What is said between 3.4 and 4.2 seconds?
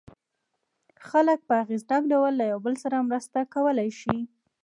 کولای شي.